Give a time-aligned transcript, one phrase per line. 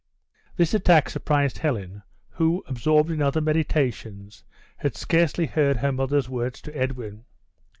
[0.55, 4.43] This attack surprised Helen, who, absorbed in other meditations,
[4.77, 7.25] had scarcely heard her mother's words to Edwin.